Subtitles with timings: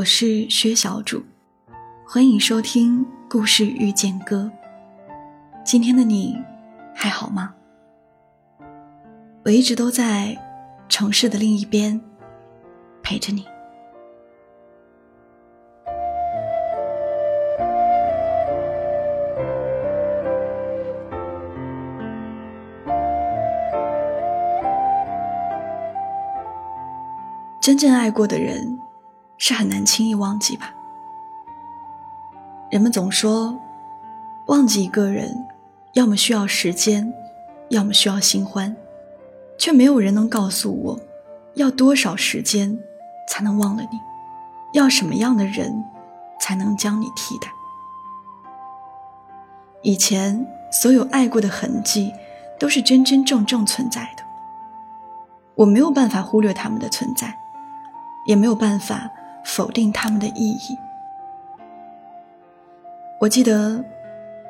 [0.00, 1.22] 我是薛小主，
[2.06, 4.50] 欢迎收听故事遇见歌。
[5.62, 6.42] 今天的你
[6.94, 7.54] 还好吗？
[9.44, 10.34] 我一直都在
[10.88, 12.00] 城市的另一边
[13.02, 13.44] 陪着你。
[27.60, 28.80] 真正爱过的人，
[29.42, 30.70] 是很难轻易忘记吧？
[32.70, 33.58] 人们总说，
[34.48, 35.48] 忘记一个人，
[35.94, 37.10] 要么需要时间，
[37.70, 38.76] 要么需要新欢，
[39.56, 41.00] 却没有人能告诉我，
[41.54, 42.78] 要多少时间
[43.26, 43.98] 才能忘了你？
[44.74, 45.84] 要什么样的人，
[46.38, 47.48] 才能将你替代？
[49.82, 52.12] 以前所有爱过的痕迹，
[52.58, 54.22] 都是真真正正存在的，
[55.54, 57.34] 我没有办法忽略他们的存在。
[58.26, 59.10] 也没有办法
[59.44, 60.78] 否定他们的意义。
[63.20, 63.84] 我记得，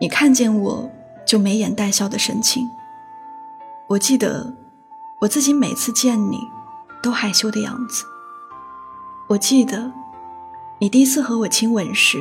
[0.00, 0.90] 你看见我
[1.26, 2.70] 就眉眼带笑的神情。
[3.88, 4.54] 我记得，
[5.20, 6.38] 我自己每次见你，
[7.02, 8.04] 都害羞的样子。
[9.28, 9.90] 我记得，
[10.78, 12.18] 你第一次和我亲吻时，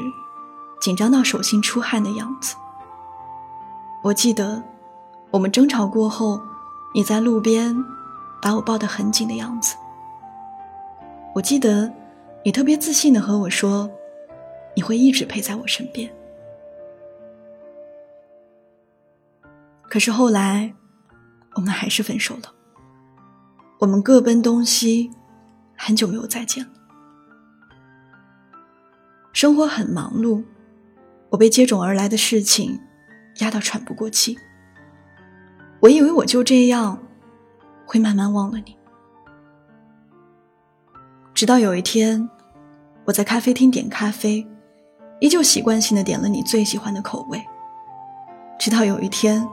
[0.81, 2.55] 紧张到手心出汗的样子。
[4.01, 4.63] 我记得，
[5.31, 6.41] 我们争吵过后，
[6.95, 7.75] 你在路边
[8.41, 9.75] 把我抱得很紧的样子。
[11.35, 11.91] 我记得，
[12.49, 13.87] 你特别自信的和我说，
[14.75, 16.11] 你会一直陪在我身边。
[19.87, 20.73] 可是后来，
[21.53, 22.51] 我们还是分手了。
[23.77, 25.11] 我们各奔东西，
[25.77, 26.71] 很久没有再见了。
[29.31, 30.43] 生活很忙碌，
[31.29, 32.79] 我被接踵而来的事情
[33.41, 34.35] 压到喘不过气。
[35.81, 36.97] 我以为我就这样，
[37.85, 38.75] 会慢慢忘了你。
[41.35, 42.27] 直到有一天，
[43.09, 44.45] 我在咖啡厅点咖啡，
[45.19, 47.43] 依旧习惯性的点了你最喜欢的口味。
[48.59, 49.47] 直到有一天，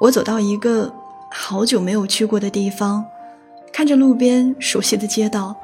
[0.00, 0.90] 我走到一个
[1.30, 3.04] 好久没有去过的地方，
[3.70, 5.54] 看着路边熟悉的街道，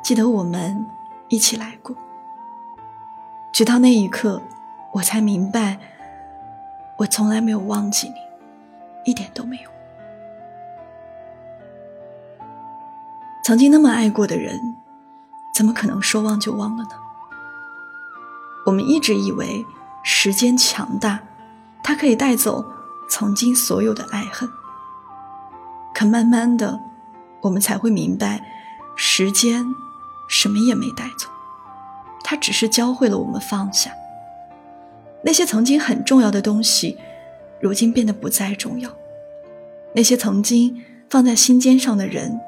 [0.00, 0.86] 记得我们
[1.28, 1.96] 一起来过。
[3.52, 4.40] 直到那一刻，
[4.92, 5.76] 我才明白，
[6.98, 9.70] 我从来没有忘记你，一点都没有。
[13.42, 14.76] 曾经那么爱过的人。
[15.52, 16.90] 怎么可能说忘就忘了呢？
[18.64, 19.66] 我们一直以为
[20.02, 21.20] 时间强大，
[21.82, 22.64] 它可以带走
[23.08, 24.48] 曾经所有的爱恨。
[25.94, 26.80] 可慢慢的，
[27.42, 28.42] 我们才会明白，
[28.96, 29.66] 时间
[30.28, 31.28] 什么也没带走，
[32.24, 33.90] 它只是教会了我们放下。
[35.22, 36.96] 那些曾经很重要的东西，
[37.60, 38.88] 如今变得不再重要；
[39.94, 42.40] 那些曾经放在心尖上的人，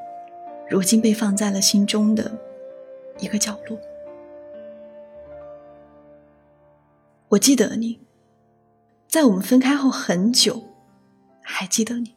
[0.70, 2.38] 如今被放在了心中的。
[3.18, 3.78] 一个角落，
[7.28, 8.00] 我记得你，
[9.08, 10.62] 在我们分开后很久，
[11.40, 12.14] 还记得你。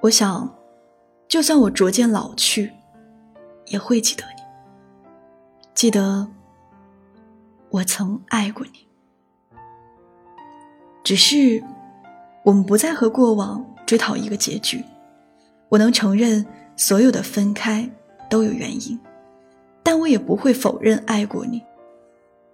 [0.00, 0.56] 我想，
[1.26, 2.72] 就算我逐渐老去，
[3.66, 4.42] 也会记得你，
[5.74, 6.28] 记得
[7.70, 8.86] 我曾爱过你。
[11.02, 11.62] 只是，
[12.44, 14.84] 我们不再和过往追讨一个结局。
[15.68, 16.46] 我能承认，
[16.76, 17.90] 所有的分开
[18.30, 18.98] 都有原因。
[19.90, 21.64] 但我也不会否认爱过你，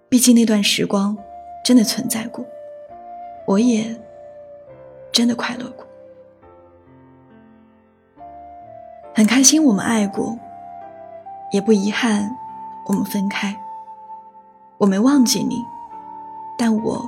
[0.07, 1.17] 毕竟那段时光
[1.65, 2.45] 真的存在过，
[3.45, 3.93] 我也
[5.11, 5.85] 真的快乐过，
[9.13, 10.39] 很开心我们爱过，
[11.51, 12.33] 也不遗憾
[12.87, 13.53] 我们分开。
[14.77, 15.61] 我没忘记你，
[16.57, 17.05] 但我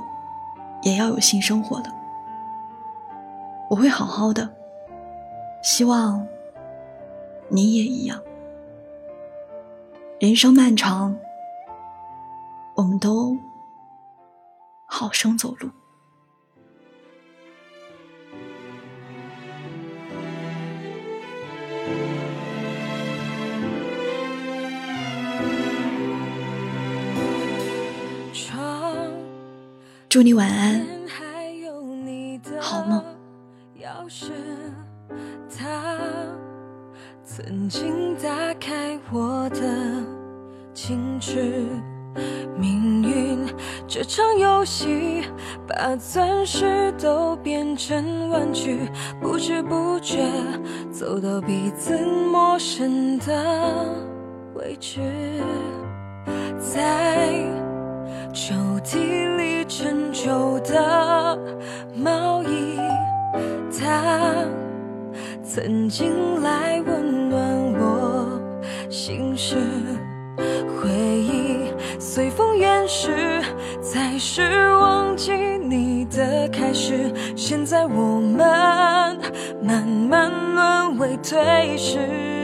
[0.82, 1.86] 也要有新生活了。
[3.70, 4.46] 我会好好的，
[5.62, 6.28] 希望
[7.48, 8.20] 你也一样。
[10.20, 11.16] 人生漫长，
[12.74, 13.38] 我们都
[14.88, 15.70] 好生走路。
[30.08, 30.84] 祝你晚安，
[32.60, 33.04] 好梦。
[37.24, 40.17] 曾经打开我的
[40.80, 41.66] 矜持，
[42.56, 43.44] 命运
[43.88, 45.24] 这场游戏
[45.66, 48.88] 把钻石都变成玩具，
[49.20, 50.18] 不知不觉
[50.92, 53.92] 走到彼此陌生的
[54.54, 55.00] 位置，
[56.56, 57.44] 在
[58.32, 58.54] 抽
[58.84, 61.36] 屉里陈旧的
[61.96, 62.78] 毛衣，
[63.76, 64.46] 它。
[65.42, 68.40] 曾经来温暖我
[68.88, 69.56] 心事，
[70.38, 73.42] 回忆随风远逝
[73.82, 79.18] 才是忘记你的开始现在我们
[79.62, 82.37] 慢慢沦为推迟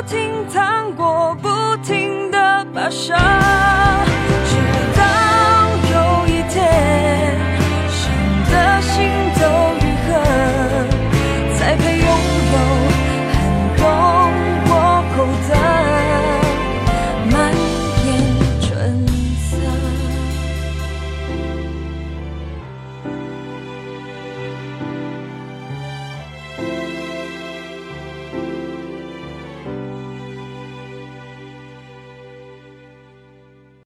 [0.00, 2.38] 不停趟过不停的
[2.74, 3.14] 跋涉